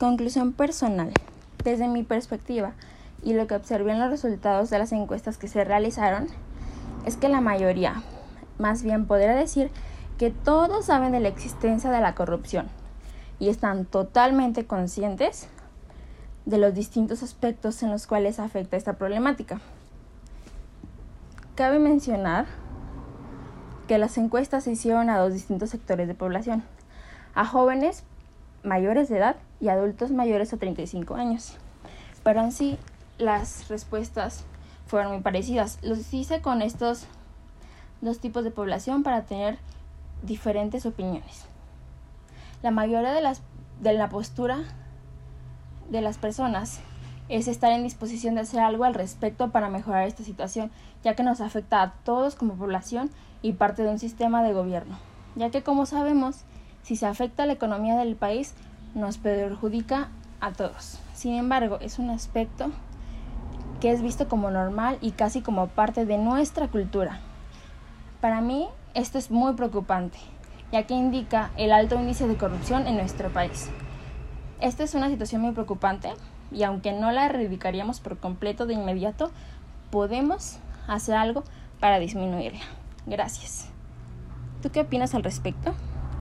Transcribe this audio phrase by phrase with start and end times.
[0.00, 1.12] Conclusión personal.
[1.62, 2.72] Desde mi perspectiva
[3.22, 6.26] y lo que observé en los resultados de las encuestas que se realizaron,
[7.04, 8.02] es que la mayoría,
[8.56, 9.70] más bien podría decir
[10.16, 12.70] que todos saben de la existencia de la corrupción
[13.38, 15.48] y están totalmente conscientes
[16.46, 19.60] de los distintos aspectos en los cuales afecta esta problemática.
[21.56, 22.46] Cabe mencionar
[23.86, 26.62] que las encuestas se hicieron a dos distintos sectores de población,
[27.34, 28.02] a jóvenes
[28.62, 31.56] mayores de edad y adultos mayores a 35 años.
[32.22, 32.78] Pero en sí,
[33.18, 34.44] las respuestas
[34.86, 35.78] fueron muy parecidas.
[35.82, 37.06] Los hice con estos
[38.00, 39.58] dos tipos de población para tener
[40.22, 41.46] diferentes opiniones.
[42.62, 43.42] La mayoría de, las,
[43.80, 44.64] de la postura
[45.88, 46.80] de las personas
[47.28, 50.70] es estar en disposición de hacer algo al respecto para mejorar esta situación,
[51.04, 54.98] ya que nos afecta a todos como población y parte de un sistema de gobierno,
[55.36, 56.44] ya que como sabemos,
[56.82, 58.54] si se afecta a la economía del país,
[58.94, 60.08] nos perjudica
[60.40, 60.98] a todos.
[61.14, 62.70] Sin embargo, es un aspecto
[63.80, 67.20] que es visto como normal y casi como parte de nuestra cultura.
[68.20, 70.18] Para mí, esto es muy preocupante,
[70.72, 73.70] ya que indica el alto índice de corrupción en nuestro país.
[74.60, 76.10] Esta es una situación muy preocupante
[76.52, 79.30] y aunque no la erradicaríamos por completo de inmediato,
[79.90, 81.44] podemos hacer algo
[81.78, 82.60] para disminuirla.
[83.06, 83.68] Gracias.
[84.62, 85.74] ¿Tú qué opinas al respecto?